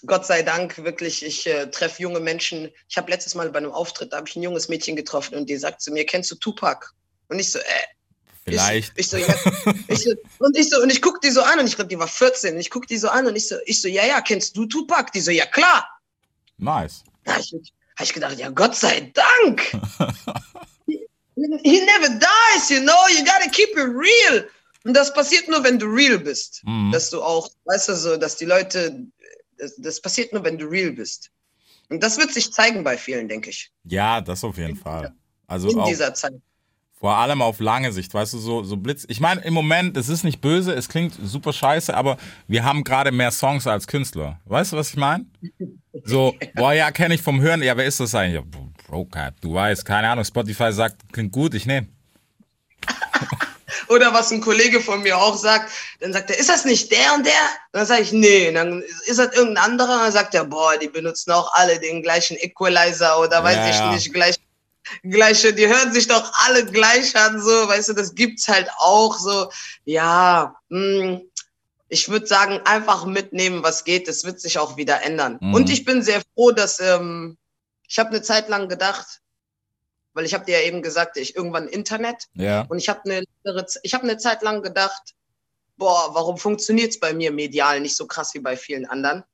[0.07, 2.71] Gott sei Dank, wirklich, ich äh, treffe junge Menschen.
[2.89, 5.49] Ich habe letztes Mal bei einem Auftritt, da habe ich ein junges Mädchen getroffen und
[5.49, 6.95] die sagt zu mir, kennst du Tupac?
[7.29, 7.63] Und ich so, äh,
[8.45, 8.93] Vielleicht.
[8.97, 9.35] Ich, ich, so, ja,
[9.89, 11.99] ich so, und ich so, und ich guck die so an und ich glaube, die
[11.99, 12.55] war 14.
[12.55, 14.67] Und ich guck die so an und ich so, ich so, ja, ja, kennst du
[14.67, 15.13] Tupac?
[15.13, 15.87] Die so, ja, klar.
[16.57, 17.05] Nice.
[17.25, 17.53] Da habe ich,
[17.97, 19.61] hab ich gedacht, ja, Gott sei Dank.
[21.63, 24.45] he never dies, you know, you gotta keep it real.
[24.85, 26.63] Und das passiert nur, wenn du real bist.
[26.65, 26.93] Mhm.
[26.93, 29.07] Dass du auch, weißt du, so, dass die Leute,
[29.59, 31.31] das, das, passiert nur, wenn du real bist.
[31.89, 33.71] Und das wird sich zeigen bei vielen, denke ich.
[33.85, 35.13] Ja, das auf jeden in Fall.
[35.47, 36.35] Also in auch, dieser Zeit.
[36.99, 39.07] Vor allem auf lange Sicht, weißt du, so, so Blitz.
[39.09, 42.83] Ich meine, im Moment, es ist nicht böse, es klingt super scheiße, aber wir haben
[42.83, 44.41] gerade mehr Songs als Künstler.
[44.47, 45.27] Weißt du, was ich meine?
[46.05, 47.61] So, boah, ja, kenne ich vom Hören.
[47.61, 48.41] Ja, wer ist das eigentlich?
[48.87, 49.09] Bro,
[49.41, 51.89] du weißt, keine Ahnung, Spotify sagt, klingt gut, ich nehme.
[53.89, 57.15] Oder was ein Kollege von mir auch sagt, dann sagt er, ist das nicht der
[57.15, 57.33] und der?
[57.73, 58.49] Und dann sage ich, nee.
[58.49, 59.95] Und dann ist das irgendein anderer?
[59.95, 63.71] Und dann sagt er, boah, die benutzen auch alle den gleichen Equalizer oder weiß ja,
[63.71, 63.93] ich ja.
[63.93, 64.37] nicht, gleich,
[65.03, 69.19] gleiche, die hören sich doch alle gleich an, so, weißt du, das gibt's halt auch
[69.19, 69.51] so.
[69.85, 71.21] Ja, mh, hm,
[71.89, 74.09] ich würde sagen, einfach mitnehmen, was geht.
[74.09, 75.39] Das wird sich auch wieder ändern.
[75.41, 75.55] Mhm.
[75.55, 77.39] Und ich bin sehr froh, dass ähm,
[77.89, 79.21] ich habe eine Zeit lang gedacht,
[80.15, 82.63] weil ich habe dir ja eben gesagt, ich irgendwann Internet ja.
[82.69, 83.25] und ich habe eine
[83.83, 85.15] ich habe eine Zeit lang gedacht,
[85.77, 89.25] boah, warum funktioniert es bei mir medial nicht so krass wie bei vielen anderen?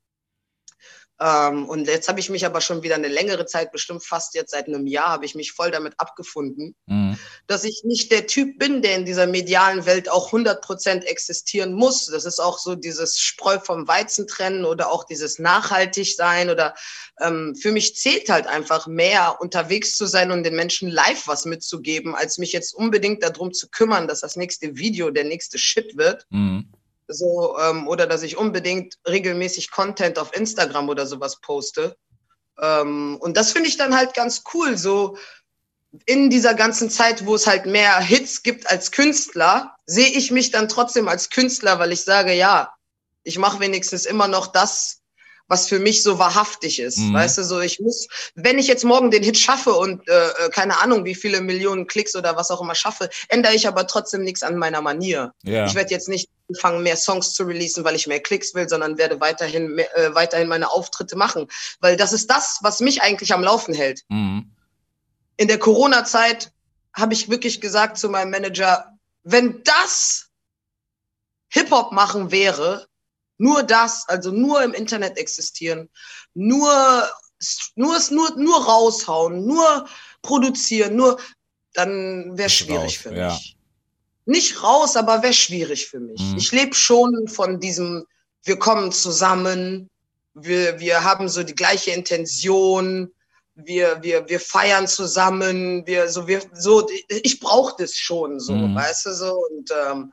[1.21, 4.51] Ähm, und jetzt habe ich mich aber schon wieder eine längere Zeit, bestimmt fast jetzt
[4.51, 7.17] seit einem Jahr, habe ich mich voll damit abgefunden, mhm.
[7.47, 12.07] dass ich nicht der Typ bin, der in dieser medialen Welt auch 100% existieren muss.
[12.07, 16.75] Das ist auch so dieses Spreu vom Weizen trennen oder auch dieses nachhaltig sein oder
[17.21, 21.45] ähm, für mich zählt halt einfach mehr unterwegs zu sein und den Menschen live was
[21.45, 25.97] mitzugeben, als mich jetzt unbedingt darum zu kümmern, dass das nächste Video der nächste Shit
[25.97, 26.27] wird.
[26.31, 26.69] Mhm
[27.09, 31.97] so, ähm, oder dass ich unbedingt regelmäßig Content auf Instagram oder sowas poste.
[32.61, 35.17] Ähm, und das finde ich dann halt ganz cool, so
[36.07, 40.51] in dieser ganzen Zeit, wo es halt mehr Hits gibt als Künstler, sehe ich mich
[40.51, 42.75] dann trotzdem als Künstler, weil ich sage, ja,
[43.23, 45.01] ich mache wenigstens immer noch das,
[45.49, 46.99] was für mich so wahrhaftig ist.
[46.99, 47.15] Mhm.
[47.15, 50.51] Weißt du, so ich muss, wenn ich jetzt morgen den Hit schaffe und äh, äh,
[50.51, 54.23] keine Ahnung, wie viele Millionen Klicks oder was auch immer schaffe, ändere ich aber trotzdem
[54.23, 55.33] nichts an meiner Manier.
[55.43, 55.67] Ja.
[55.67, 58.97] Ich werde jetzt nicht anfangen, mehr Songs zu releasen, weil ich mehr Klicks will, sondern
[58.99, 61.47] werde weiterhin mehr, äh, weiterhin meine Auftritte machen,
[61.81, 64.03] weil das ist das, was mich eigentlich am Laufen hält.
[64.09, 64.51] Mhm.
[65.37, 66.53] In der Corona-Zeit
[66.95, 70.29] habe ich wirklich gesagt zu meinem Manager, wenn das
[71.49, 72.87] Hip-Hop machen wäre,
[73.39, 75.89] nur das, also nur im Internet existieren,
[76.35, 76.71] nur,
[77.75, 79.89] nur, nur, nur raushauen, nur
[80.23, 81.19] produzieren, nur,
[81.73, 83.19] dann wäre schwierig raus, für mich.
[83.19, 83.39] Ja.
[84.27, 86.21] Nicht raus, aber wäre schwierig für mich.
[86.21, 86.39] Mhm.
[86.39, 88.07] Ich lebe schon von diesem,
[88.45, 89.91] wir kommen zusammen,
[90.35, 93.13] wir, wir haben so die gleiche Intention,
[93.55, 98.75] wir, wir, wir feiern zusammen, wir, so, wir, so, ich brauche das schon so, mhm.
[98.75, 100.13] weißt du, so, und, ähm,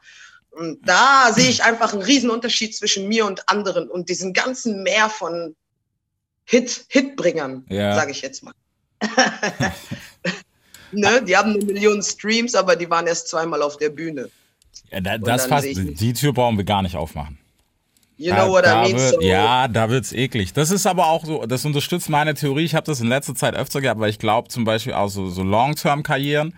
[0.52, 4.84] und da sehe ich einfach einen riesen Unterschied zwischen mir und anderen und diesem ganzen
[4.84, 5.56] Meer von
[6.46, 7.96] Hit, Hitbringern, ja.
[7.96, 8.54] sage ich jetzt mal.
[10.92, 11.24] ne?
[11.24, 14.30] Die haben eine Million Streams, aber die waren erst zweimal auf der Bühne.
[14.92, 17.38] Ja, da, das fast, die Tür brauchen wir gar nicht aufmachen.
[18.18, 18.98] You know what I mean?
[18.98, 20.54] Wird, so, ja, da wird's eklig.
[20.54, 22.66] Das ist aber auch so, das unterstützt meine Theorie.
[22.66, 25.30] Ich habe das in letzter Zeit öfter gehabt, weil ich glaube zum Beispiel auch so,
[25.30, 26.54] so Long-Term-Karrieren,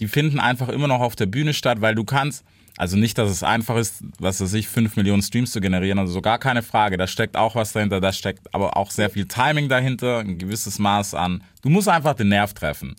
[0.00, 2.44] die finden einfach immer noch auf der Bühne statt, weil du kannst,
[2.76, 6.12] also nicht, dass es einfach ist, was weiß ich, fünf Millionen Streams zu generieren, also
[6.12, 6.96] so gar keine Frage.
[6.96, 10.78] Da steckt auch was dahinter, da steckt aber auch sehr viel Timing dahinter, ein gewisses
[10.78, 11.42] Maß an.
[11.62, 12.96] Du musst einfach den Nerv treffen.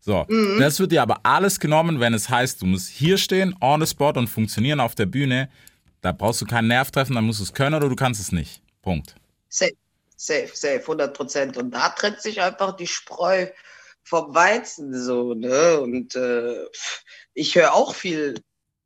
[0.00, 0.58] So, mhm.
[0.60, 3.86] das wird dir aber alles genommen, wenn es heißt, du musst hier stehen, on the
[3.86, 5.50] spot und funktionieren auf der Bühne.
[6.00, 8.32] Da brauchst du keinen Nerv treffen, dann musst du es können oder du kannst es
[8.32, 8.62] nicht.
[8.80, 9.16] Punkt.
[9.50, 9.72] Safe,
[10.16, 11.56] safe, safe, 100 Prozent.
[11.56, 13.48] Und da trennt sich einfach die Spreu
[14.04, 15.80] vom Weizen so, ne?
[15.80, 16.64] Und äh,
[17.34, 18.40] ich höre auch viel,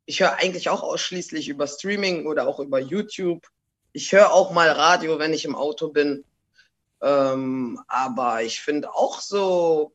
[0.05, 3.47] ich höre eigentlich auch ausschließlich über Streaming oder auch über YouTube.
[3.93, 6.23] Ich höre auch mal Radio, wenn ich im Auto bin.
[7.01, 9.93] Ähm, aber ich finde auch so,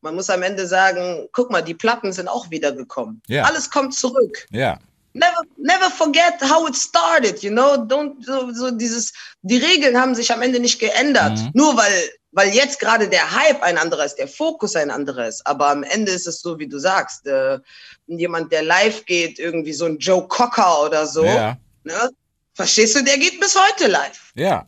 [0.00, 3.22] man muss am Ende sagen, guck mal, die Platten sind auch wiedergekommen.
[3.28, 3.46] Yeah.
[3.46, 4.46] Alles kommt zurück.
[4.50, 4.78] Ja.
[5.18, 7.76] Never, never forget how it started, you know?
[7.76, 11.38] Don't, so, so dieses, die Regeln haben sich am Ende nicht geändert.
[11.38, 11.50] Mhm.
[11.54, 15.46] Nur weil, weil jetzt gerade der Hype ein anderer ist, der Fokus ein anderer ist.
[15.46, 17.58] Aber am Ende ist es so, wie du sagst, äh,
[18.06, 21.56] jemand, der live geht, irgendwie so ein Joe Cocker oder so, ja.
[21.84, 22.10] ne?
[22.54, 24.32] Verstehst du, der geht bis heute live.
[24.34, 24.66] Ja.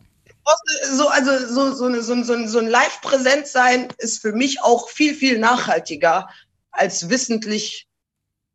[0.91, 5.13] So, also so, so, so, so, so ein Live-Präsent sein ist für mich auch viel,
[5.13, 6.29] viel nachhaltiger,
[6.71, 7.87] als wissentlich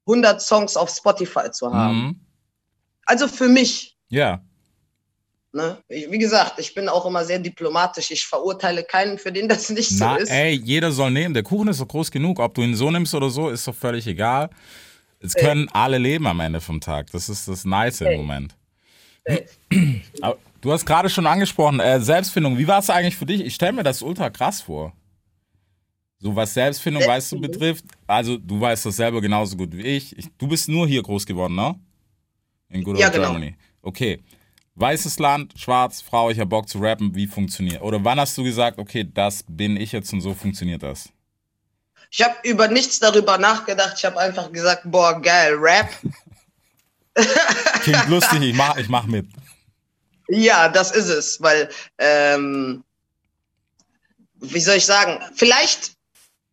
[0.07, 1.99] 100 Songs auf Spotify zu haben.
[1.99, 2.21] Mhm.
[3.05, 3.97] Also für mich.
[4.09, 4.41] Ja.
[5.53, 5.79] Ne?
[5.89, 8.11] Wie gesagt, ich bin auch immer sehr diplomatisch.
[8.11, 10.31] Ich verurteile keinen, für den das nicht Na, so ist.
[10.31, 11.33] Ey, jeder soll nehmen.
[11.33, 12.41] Der Kuchen ist so groß genug.
[12.41, 14.51] Ob du ihn so nimmst oder so, ist doch völlig egal.
[15.19, 17.11] Es können alle leben am Ende vom Tag.
[17.13, 18.55] Das ist das Nice im Moment.
[20.61, 22.59] du hast gerade schon angesprochen, äh, Selbstfindung.
[22.59, 23.41] Wie war es eigentlich für dich?
[23.41, 24.93] Ich stelle mir das ultra krass vor.
[26.19, 30.17] So was Selbstfindung, weißt du, betrifft, also du weißt das selber genauso gut wie ich.
[30.17, 31.79] ich du bist nur hier groß geworden, ne?
[32.71, 33.31] In Good Old ja, genau.
[33.31, 33.55] Germany.
[33.83, 34.23] Okay.
[34.75, 37.81] Weißes Land, schwarz, Frau, ich hab Bock zu rappen, wie funktioniert?
[37.81, 41.09] Oder wann hast du gesagt, okay, das bin ich jetzt und so funktioniert das?
[42.11, 43.95] Ich habe über nichts darüber nachgedacht.
[43.97, 45.89] Ich habe einfach gesagt, boah, geil, Rap.
[47.81, 49.27] Klingt lustig, ich mach, ich mach mit.
[50.29, 52.85] Ja, das ist es, weil, ähm,
[54.41, 55.96] wie soll ich sagen, vielleicht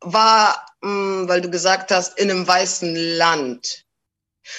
[0.03, 3.85] war, mh, hm, weil du gesagt hast, in einem weißen Land.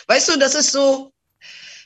[0.07, 1.12] Weißt du, das ist so,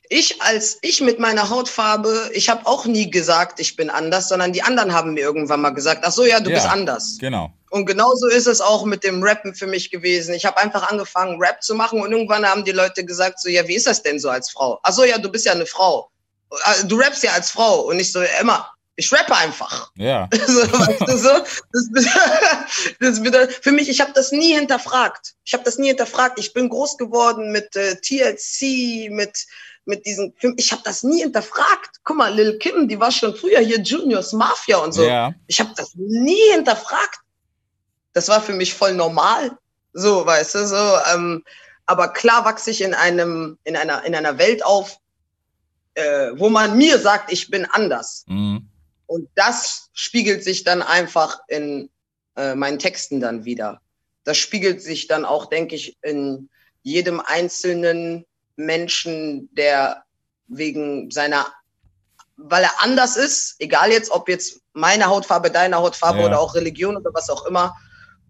[0.08, 4.52] ich als ich mit meiner Hautfarbe, ich habe auch nie gesagt, ich bin anders, sondern
[4.52, 7.18] die anderen haben mir irgendwann mal gesagt, ach so, ja, du ja, bist anders.
[7.20, 7.52] Genau.
[7.70, 10.34] Und genauso ist es auch mit dem Rappen für mich gewesen.
[10.34, 13.66] Ich habe einfach angefangen, Rap zu machen und irgendwann haben die Leute gesagt, so, ja,
[13.68, 14.80] wie ist das denn so als Frau?
[14.82, 16.10] Ach so, ja, du bist ja eine Frau.
[16.50, 17.80] Äh, du rappst ja als Frau.
[17.82, 19.92] Und ich so, Emma, ich rappe einfach.
[19.96, 20.28] Ja.
[20.46, 21.30] So, weißt du, so?
[21.72, 25.34] das, das bedeutet, für mich, ich habe das nie hinterfragt.
[25.44, 26.38] Ich habe das nie hinterfragt.
[26.38, 29.46] Ich bin groß geworden mit äh, TLC, mit
[29.84, 32.00] mit diesen Ich habe das nie hinterfragt.
[32.04, 35.04] Guck mal, Lil Kim, die war schon früher hier Juniors Mafia und so.
[35.04, 35.32] Ja.
[35.46, 37.20] Ich habe das nie hinterfragt.
[38.12, 39.56] Das war für mich voll normal.
[39.94, 40.98] So, weißt du, so.
[41.14, 41.44] Ähm,
[41.87, 44.98] aber klar wachse ich in einem in einer in einer Welt auf,
[45.94, 48.24] äh, wo man mir sagt, ich bin anders.
[48.26, 48.67] Mhm.
[49.08, 51.88] Und das spiegelt sich dann einfach in
[52.36, 53.80] äh, meinen Texten dann wieder.
[54.24, 56.50] Das spiegelt sich dann auch, denke ich, in
[56.82, 60.04] jedem einzelnen Menschen, der
[60.46, 61.46] wegen seiner,
[62.36, 66.26] weil er anders ist, egal jetzt, ob jetzt meine Hautfarbe, deine Hautfarbe ja.
[66.26, 67.74] oder auch Religion oder was auch immer,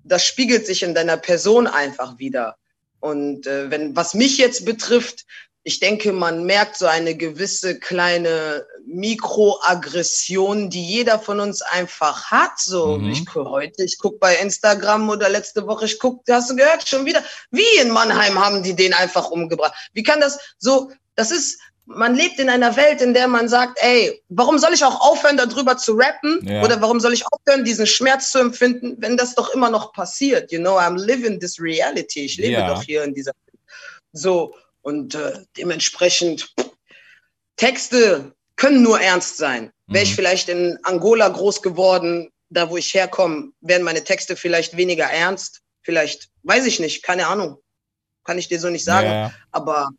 [0.05, 2.57] das spiegelt sich in deiner Person einfach wieder.
[3.01, 5.27] Und äh, wenn, was mich jetzt betrifft,
[5.65, 12.59] ich denke, man merkt so eine gewisse kleine Mikroaggression, die jeder von uns einfach hat.
[12.59, 13.11] So, mhm.
[13.11, 17.05] ich heute, ich gucke bei Instagram oder letzte Woche, ich gucke, hast du gehört, schon
[17.05, 19.75] wieder, wie in Mannheim haben die den einfach umgebracht.
[19.93, 23.79] Wie kann das so, das ist, man lebt in einer Welt, in der man sagt,
[23.83, 26.41] ey, warum soll ich auch aufhören, darüber zu rappen?
[26.47, 26.63] Ja.
[26.63, 30.53] Oder warum soll ich aufhören, diesen Schmerz zu empfinden, wenn das doch immer noch passiert?
[30.53, 32.21] You know, I'm living this reality.
[32.21, 32.69] Ich lebe ja.
[32.69, 33.59] doch hier in dieser Welt.
[34.13, 34.55] So,
[34.89, 36.55] und äh, dementsprechend
[37.57, 39.71] Texte können nur ernst sein.
[39.87, 39.95] Mhm.
[39.95, 44.79] Wäre ich vielleicht in Angola groß geworden, da wo ich herkomme, wären meine Texte vielleicht
[44.79, 45.61] weniger ernst.
[45.83, 47.59] Vielleicht, weiß ich nicht, keine Ahnung.
[48.25, 49.11] Kann ich dir so nicht sagen.
[49.11, 49.33] Ja.
[49.53, 49.91] Aber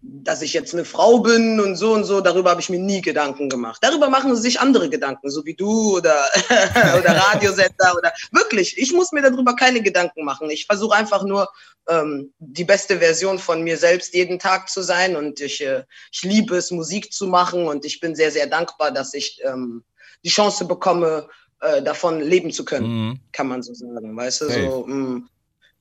[0.00, 3.00] dass ich jetzt eine Frau bin und so und so, darüber habe ich mir nie
[3.00, 3.78] Gedanken gemacht.
[3.82, 6.24] Darüber machen sich andere Gedanken, so wie du oder,
[6.98, 8.78] oder Radiosender oder wirklich.
[8.78, 10.50] Ich muss mir darüber keine Gedanken machen.
[10.50, 11.48] Ich versuche einfach nur
[11.88, 15.82] ähm, die beste Version von mir selbst jeden Tag zu sein und ich, äh,
[16.12, 19.82] ich liebe es, Musik zu machen und ich bin sehr, sehr dankbar, dass ich ähm,
[20.24, 21.28] die Chance bekomme,
[21.60, 23.20] äh, davon leben zu können, mhm.
[23.32, 24.16] kann man so sagen.
[24.16, 24.70] Weißt du, hey.
[24.70, 25.28] so, mh, mm,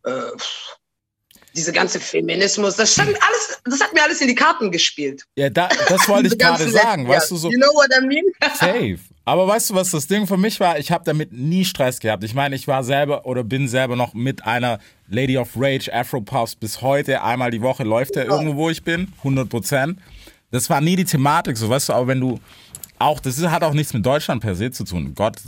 [0.05, 0.31] äh,
[1.57, 5.25] diese ganze Feminismus, das stand alles, das hat mir alles in die Karten gespielt.
[5.35, 7.49] Ja, da, das wollte ich gerade sagen, weißt du so.
[7.49, 8.25] You know what I mean?
[8.55, 8.99] Safe.
[9.25, 10.79] Aber weißt du, was das Ding für mich war?
[10.79, 12.23] Ich habe damit nie Stress gehabt.
[12.23, 16.21] Ich meine, ich war selber oder bin selber noch mit einer Lady of Rage Afro
[16.21, 17.21] Puffs bis heute.
[17.21, 19.11] Einmal die Woche läuft der irgendwo, wo ich bin.
[19.17, 19.99] 100 Prozent.
[20.51, 22.39] Das war nie die Thematik, so weißt du, aber wenn du
[22.99, 25.13] auch, das hat auch nichts mit Deutschland per se zu tun.
[25.13, 25.39] Gott,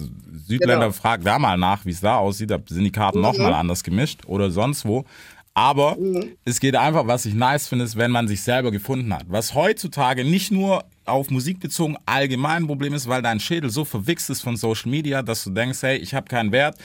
[0.45, 0.91] Südländer genau.
[0.91, 2.51] fragt da mal nach, wie es da aussieht.
[2.51, 3.23] Da sind die Karten mhm.
[3.23, 5.05] nochmal anders gemischt oder sonst wo.
[5.53, 6.38] Aber mhm.
[6.45, 9.25] es geht einfach, was ich nice finde, ist, wenn man sich selber gefunden hat.
[9.27, 13.83] Was heutzutage nicht nur auf Musik bezogen allgemein ein Problem ist, weil dein Schädel so
[13.83, 16.77] verwichst ist von Social Media, dass du denkst, hey, ich habe keinen Wert.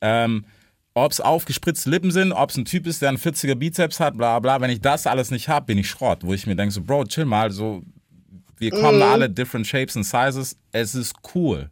[0.00, 0.44] Ähm,
[0.94, 4.16] ob es aufgespritzte Lippen sind, ob es ein Typ ist, der einen 40er Bizeps hat,
[4.16, 4.60] bla bla.
[4.60, 6.20] Wenn ich das alles nicht habe, bin ich Schrott.
[6.22, 7.82] Wo ich mir denke, so, Bro, chill mal, so,
[8.58, 9.02] wir kommen mhm.
[9.02, 10.56] alle different shapes and sizes.
[10.72, 11.70] Es ist cool.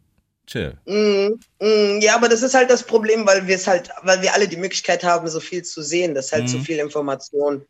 [0.49, 0.75] Chill.
[0.85, 4.33] Mm, mm, ja, aber das ist halt das Problem, weil wir es halt, weil wir
[4.33, 6.15] alle die Möglichkeit haben, so viel zu sehen.
[6.15, 6.47] Das ist halt mm.
[6.47, 6.63] so mhm.
[6.63, 7.65] viel Information.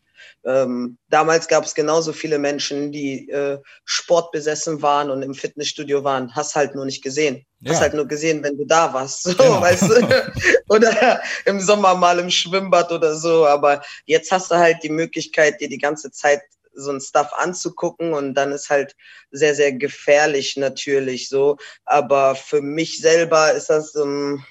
[0.46, 6.34] Ähm, damals gab es genauso viele Menschen, die äh, sportbesessen waren und im Fitnessstudio waren.
[6.34, 7.46] Hast halt nur nicht gesehen.
[7.60, 7.74] Ja.
[7.74, 9.24] Hast halt nur gesehen, wenn du da warst.
[9.30, 9.62] So, genau.
[9.62, 10.32] weißt du?
[10.70, 13.46] oder im Sommer mal im Schwimmbad oder so.
[13.46, 16.42] Aber jetzt hast du halt die Möglichkeit, dir die ganze Zeit
[16.80, 18.96] so ein Stuff anzugucken und dann ist halt
[19.32, 21.58] sehr, sehr gefährlich natürlich so.
[21.86, 24.44] Aber für mich selber ist das, ähm,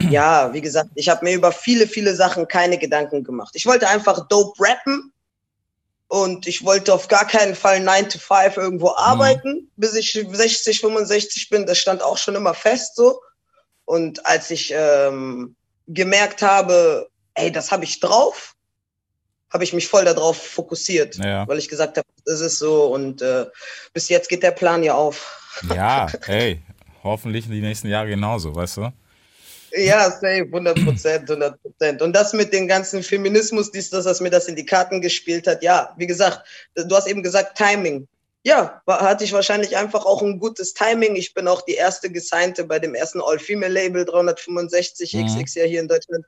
[0.10, 3.52] ja, wie gesagt, ich habe mir über viele, viele Sachen keine Gedanken gemacht.
[3.54, 5.12] Ich wollte einfach dope rappen
[6.08, 8.96] und ich wollte auf gar keinen Fall 9 to 5 irgendwo mhm.
[8.96, 9.70] arbeiten, mhm.
[9.76, 11.66] bis ich 60, 65 bin.
[11.66, 13.20] Das stand auch schon immer fest so.
[13.84, 18.54] Und als ich ähm, gemerkt habe, ey, das habe ich drauf,
[19.52, 21.46] habe ich mich voll darauf fokussiert, ja.
[21.46, 23.46] weil ich gesagt habe, das ist so und äh,
[23.92, 25.38] bis jetzt geht der Plan ja auf.
[25.74, 26.62] Ja, ey,
[27.04, 28.92] hoffentlich die nächsten Jahre genauso, weißt du?
[29.76, 32.02] Ja, safe, 100 Prozent, 100 Prozent.
[32.02, 35.46] Und das mit dem ganzen Feminismus, dies, das, was mir das in die Karten gespielt
[35.46, 36.40] hat, ja, wie gesagt,
[36.74, 38.08] du hast eben gesagt Timing.
[38.44, 41.16] Ja, hatte ich wahrscheinlich einfach auch ein gutes Timing.
[41.16, 45.26] Ich bin auch die erste Gesignte bei dem ersten All-Female-Label 365 mhm.
[45.26, 46.24] XX ja hier in Deutschland.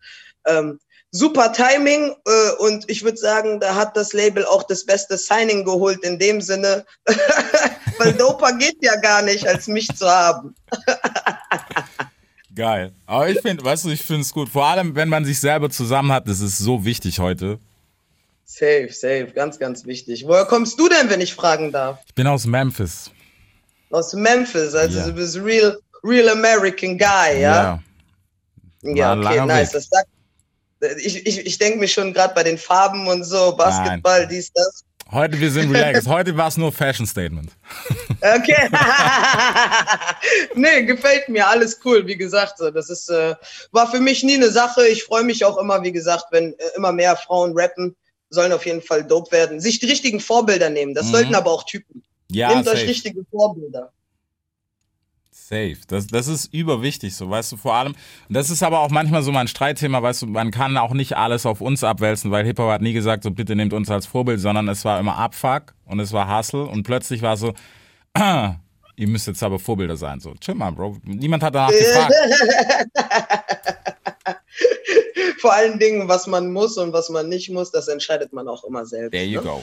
[0.46, 0.78] Ähm,
[1.14, 5.64] super Timing äh, und ich würde sagen, da hat das Label auch das beste Signing
[5.64, 6.84] geholt in dem Sinne,
[7.98, 10.54] weil Dopa geht ja gar nicht, als mich zu haben.
[12.54, 12.92] Geil.
[13.06, 14.48] Aber ich finde, weißt du, ich finde es gut.
[14.48, 17.58] Vor allem, wenn man sich selber zusammen hat, das ist so wichtig heute.
[18.44, 20.24] Safe, safe, ganz, ganz wichtig.
[20.26, 21.98] Woher kommst du denn, wenn ich fragen darf?
[22.06, 23.10] Ich bin aus Memphis.
[23.90, 25.06] Aus Memphis, also yeah.
[25.06, 27.80] du bist real, real American guy, ja?
[28.82, 29.70] Ja, ja okay, nice.
[29.70, 30.08] Das sagt,
[30.98, 34.28] ich ich, ich denke mir schon gerade bei den Farben und so, Basketball, Nein.
[34.30, 34.84] dies, das.
[35.10, 36.08] Heute, wir sind relaxed.
[36.08, 37.52] Heute war es nur Fashion Statement.
[38.20, 38.68] Okay.
[40.54, 41.46] nee, gefällt mir.
[41.46, 42.06] Alles cool.
[42.06, 43.34] Wie gesagt, das ist, äh,
[43.70, 44.86] war für mich nie eine Sache.
[44.88, 47.94] Ich freue mich auch immer, wie gesagt, wenn äh, immer mehr Frauen rappen,
[48.30, 49.60] sollen auf jeden Fall dope werden.
[49.60, 50.94] Sich die richtigen Vorbilder nehmen.
[50.94, 51.12] Das mhm.
[51.12, 52.02] sollten aber auch Typen.
[52.30, 52.78] Ja, Nehmt safe.
[52.78, 53.92] euch richtige Vorbilder.
[55.46, 55.76] Safe.
[55.88, 57.94] Das, das ist überwichtig, so weißt du, vor allem.
[58.28, 61.18] Und das ist aber auch manchmal so mein Streitthema, weißt du, man kann auch nicht
[61.18, 64.40] alles auf uns abwälzen, weil Hip-Hop hat nie gesagt, so bitte nehmt uns als Vorbild,
[64.40, 67.52] sondern es war immer Abfuck und es war Hustle und plötzlich war so,
[68.16, 70.18] ihr müsst jetzt aber Vorbilder sein.
[70.18, 70.96] So, chill mal, Bro.
[71.04, 72.14] Niemand hat danach gefragt.
[75.40, 78.64] Vor allen Dingen, was man muss und was man nicht muss, das entscheidet man auch
[78.64, 79.12] immer selbst.
[79.12, 79.46] There you ne?
[79.46, 79.62] go.